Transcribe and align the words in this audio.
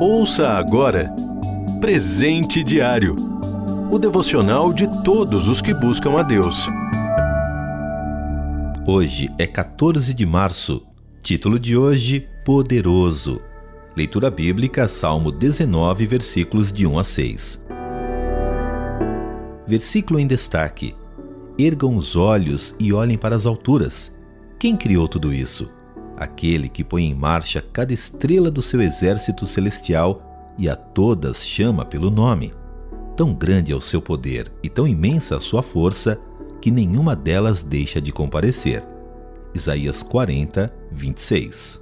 Ouça 0.00 0.50
agora 0.50 1.10
Presente 1.80 2.62
Diário 2.64 3.30
o 3.90 3.98
devocional 3.98 4.72
de 4.72 4.86
todos 5.02 5.48
os 5.48 5.60
que 5.60 5.74
buscam 5.74 6.16
a 6.16 6.22
Deus. 6.22 6.68
Hoje 8.86 9.28
é 9.36 9.48
14 9.48 10.14
de 10.14 10.24
março. 10.24 10.86
Título 11.20 11.58
de 11.58 11.76
hoje: 11.76 12.28
Poderoso. 12.44 13.40
Leitura 13.96 14.30
bíblica, 14.30 14.88
Salmo 14.88 15.32
19, 15.32 16.06
versículos 16.06 16.72
de 16.72 16.86
1 16.86 16.98
a 17.00 17.04
6. 17.04 17.66
Versículo 19.66 20.20
em 20.20 20.26
destaque: 20.28 20.94
Ergam 21.58 21.96
os 21.96 22.14
olhos 22.14 22.72
e 22.78 22.92
olhem 22.92 23.18
para 23.18 23.34
as 23.34 23.44
alturas. 23.44 24.16
Quem 24.56 24.76
criou 24.76 25.08
tudo 25.08 25.34
isso? 25.34 25.68
Aquele 26.20 26.68
que 26.68 26.84
põe 26.84 27.04
em 27.04 27.14
marcha 27.14 27.64
cada 27.72 27.94
estrela 27.94 28.50
do 28.50 28.60
seu 28.60 28.82
exército 28.82 29.46
celestial 29.46 30.52
e 30.58 30.68
a 30.68 30.76
todas 30.76 31.42
chama 31.42 31.82
pelo 31.82 32.10
nome. 32.10 32.52
Tão 33.16 33.32
grande 33.32 33.72
é 33.72 33.74
o 33.74 33.80
seu 33.80 34.02
poder 34.02 34.52
e 34.62 34.68
tão 34.68 34.86
imensa 34.86 35.38
a 35.38 35.40
sua 35.40 35.62
força 35.62 36.20
que 36.60 36.70
nenhuma 36.70 37.16
delas 37.16 37.62
deixa 37.62 38.02
de 38.02 38.12
comparecer. 38.12 38.84
Isaías 39.54 40.02
40, 40.02 40.70
26. 40.92 41.80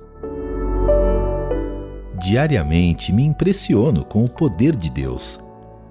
Diariamente 2.23 3.13
me 3.13 3.25
impressiono 3.25 4.05
com 4.05 4.25
o 4.25 4.29
poder 4.29 4.77
de 4.77 4.89
Deus. 4.89 5.41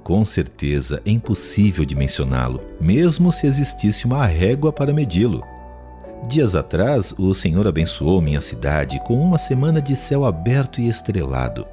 Com 0.05 0.23
certeza 0.23 1.01
é 1.05 1.11
impossível 1.11 1.83
dimensioná-lo, 1.83 2.61
mesmo 2.79 3.29
se 3.29 3.45
existisse 3.45 4.05
uma 4.05 4.25
régua 4.25 4.71
para 4.71 4.93
medi-lo. 4.93 5.43
Dias 6.25 6.55
atrás, 6.55 7.13
o 7.17 7.33
Senhor 7.33 7.67
abençoou 7.67 8.21
minha 8.21 8.41
cidade 8.41 8.99
com 9.05 9.13
uma 9.21 9.37
semana 9.37 9.81
de 9.81 9.95
céu 9.95 10.25
aberto 10.25 10.81
e 10.81 10.89
estrelado. 10.89 11.65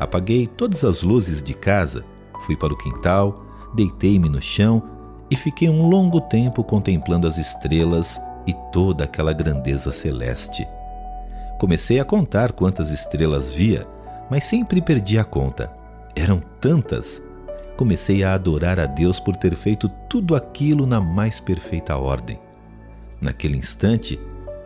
Apaguei 0.00 0.46
todas 0.46 0.82
as 0.82 1.02
luzes 1.02 1.42
de 1.42 1.54
casa, 1.54 2.02
fui 2.40 2.56
para 2.56 2.72
o 2.72 2.76
quintal, 2.76 3.34
deitei-me 3.74 4.28
no 4.28 4.42
chão 4.42 4.82
e 5.30 5.36
fiquei 5.36 5.68
um 5.68 5.86
longo 5.88 6.20
tempo 6.20 6.64
contemplando 6.64 7.28
as 7.28 7.38
estrelas 7.38 8.20
e 8.46 8.54
toda 8.72 9.04
aquela 9.04 9.32
grandeza 9.32 9.92
celeste. 9.92 10.66
Comecei 11.60 12.00
a 12.00 12.04
contar 12.04 12.50
quantas 12.52 12.90
estrelas 12.90 13.52
via, 13.52 13.82
mas 14.28 14.44
sempre 14.44 14.82
perdi 14.82 15.16
a 15.16 15.24
conta. 15.24 15.70
Eram 16.16 16.42
tantas. 16.60 17.22
Comecei 17.76 18.24
a 18.24 18.34
adorar 18.34 18.80
a 18.80 18.86
Deus 18.86 19.20
por 19.20 19.36
ter 19.36 19.54
feito 19.54 19.88
tudo 20.08 20.34
aquilo 20.34 20.86
na 20.86 21.00
mais 21.00 21.38
perfeita 21.38 21.96
ordem. 21.96 22.38
Naquele 23.22 23.56
instante, 23.56 24.18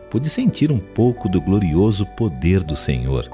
pude 0.09 0.27
sentir 0.27 0.71
um 0.71 0.79
pouco 0.79 1.29
do 1.29 1.39
glorioso 1.39 2.07
poder 2.17 2.63
do 2.63 2.75
Senhor. 2.75 3.29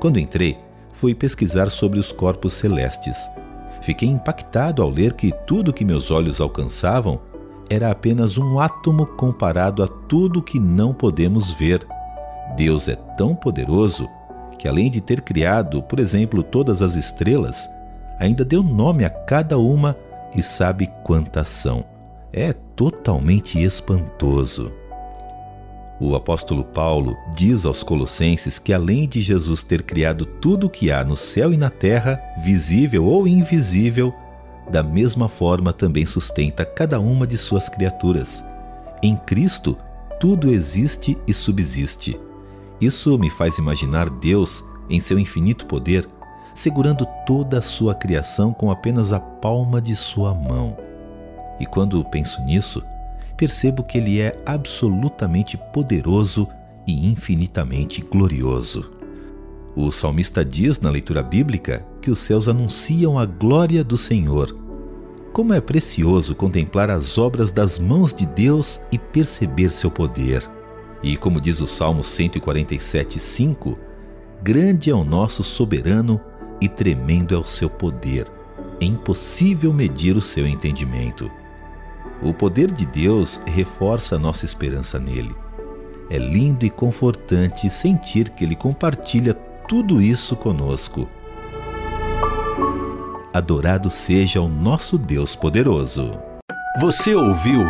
Quando 0.00 0.18
entrei, 0.18 0.56
fui 0.92 1.14
pesquisar 1.14 1.70
sobre 1.70 2.00
os 2.00 2.10
corpos 2.10 2.54
celestes. 2.54 3.30
Fiquei 3.80 4.08
impactado 4.08 4.82
ao 4.82 4.90
ler 4.90 5.12
que 5.12 5.32
tudo 5.46 5.72
que 5.72 5.84
meus 5.84 6.10
olhos 6.10 6.40
alcançavam 6.40 7.20
era 7.70 7.92
apenas 7.92 8.36
um 8.36 8.58
átomo 8.58 9.06
comparado 9.06 9.84
a 9.84 9.86
tudo 9.86 10.42
que 10.42 10.58
não 10.58 10.92
podemos 10.92 11.52
ver. 11.52 11.86
Deus 12.56 12.88
é 12.88 12.96
tão 12.96 13.36
poderoso 13.36 14.08
que, 14.58 14.66
além 14.66 14.90
de 14.90 15.00
ter 15.00 15.20
criado, 15.20 15.80
por 15.80 16.00
exemplo, 16.00 16.42
todas 16.42 16.82
as 16.82 16.96
estrelas, 16.96 17.70
ainda 18.18 18.44
deu 18.44 18.64
nome 18.64 19.04
a 19.04 19.10
cada 19.10 19.56
uma 19.56 19.96
e 20.34 20.42
sabe 20.42 20.90
quantas 21.04 21.48
são. 21.48 21.84
É 22.32 22.52
totalmente 22.52 23.60
espantoso. 23.60 24.72
O 26.00 26.14
apóstolo 26.14 26.64
Paulo 26.64 27.16
diz 27.36 27.66
aos 27.66 27.82
Colossenses 27.82 28.58
que, 28.58 28.72
além 28.72 29.08
de 29.08 29.20
Jesus 29.20 29.62
ter 29.62 29.82
criado 29.82 30.24
tudo 30.24 30.68
o 30.68 30.70
que 30.70 30.92
há 30.92 31.04
no 31.04 31.16
céu 31.16 31.52
e 31.52 31.56
na 31.56 31.70
terra, 31.70 32.20
visível 32.42 33.04
ou 33.04 33.26
invisível, 33.26 34.14
da 34.70 34.82
mesma 34.82 35.28
forma 35.28 35.72
também 35.72 36.06
sustenta 36.06 36.64
cada 36.64 37.00
uma 37.00 37.26
de 37.26 37.36
suas 37.36 37.68
criaturas. 37.68 38.44
Em 39.02 39.16
Cristo, 39.16 39.76
tudo 40.20 40.52
existe 40.52 41.18
e 41.26 41.34
subsiste. 41.34 42.18
Isso 42.80 43.18
me 43.18 43.28
faz 43.28 43.58
imaginar 43.58 44.08
Deus, 44.08 44.64
em 44.88 45.00
seu 45.00 45.18
infinito 45.18 45.66
poder, 45.66 46.08
segurando 46.54 47.06
toda 47.26 47.58
a 47.58 47.62
sua 47.62 47.94
criação 47.94 48.52
com 48.52 48.70
apenas 48.70 49.12
a 49.12 49.18
palma 49.18 49.82
de 49.82 49.96
sua 49.96 50.32
mão. 50.32 50.89
E 51.60 51.66
quando 51.66 52.02
penso 52.04 52.42
nisso, 52.42 52.82
percebo 53.36 53.84
que 53.84 53.98
Ele 53.98 54.20
é 54.20 54.36
absolutamente 54.44 55.56
poderoso 55.72 56.48
e 56.86 57.06
infinitamente 57.06 58.00
glorioso. 58.00 58.90
O 59.76 59.92
salmista 59.92 60.44
diz 60.44 60.80
na 60.80 60.90
leitura 60.90 61.22
bíblica 61.22 61.86
que 62.02 62.10
os 62.10 62.18
céus 62.18 62.48
anunciam 62.48 63.18
a 63.18 63.24
glória 63.24 63.84
do 63.84 63.96
Senhor. 63.96 64.56
Como 65.32 65.54
é 65.54 65.60
precioso 65.60 66.34
contemplar 66.34 66.90
as 66.90 67.16
obras 67.16 67.52
das 67.52 67.78
mãos 67.78 68.12
de 68.12 68.26
Deus 68.26 68.80
e 68.90 68.98
perceber 68.98 69.70
seu 69.70 69.90
poder. 69.90 70.42
E 71.02 71.16
como 71.16 71.40
diz 71.40 71.60
o 71.60 71.66
Salmo 71.66 72.02
147:5, 72.02 73.78
grande 74.42 74.90
é 74.90 74.94
o 74.94 75.04
nosso 75.04 75.44
soberano 75.44 76.20
e 76.60 76.68
tremendo 76.68 77.34
é 77.34 77.38
o 77.38 77.44
seu 77.44 77.70
poder. 77.70 78.26
É 78.80 78.84
impossível 78.84 79.72
medir 79.72 80.16
o 80.16 80.20
seu 80.20 80.46
entendimento. 80.46 81.30
O 82.22 82.34
poder 82.34 82.70
de 82.70 82.84
Deus 82.84 83.40
reforça 83.46 84.18
nossa 84.18 84.44
esperança 84.44 84.98
nele. 84.98 85.34
É 86.10 86.18
lindo 86.18 86.66
e 86.66 86.70
confortante 86.70 87.70
sentir 87.70 88.28
que 88.30 88.44
ele 88.44 88.56
compartilha 88.56 89.32
tudo 89.68 90.02
isso 90.02 90.36
conosco. 90.36 91.08
Adorado 93.32 93.88
seja 93.90 94.40
o 94.40 94.48
nosso 94.48 94.98
Deus 94.98 95.36
poderoso. 95.36 96.10
Você 96.80 97.14
ouviu 97.14 97.64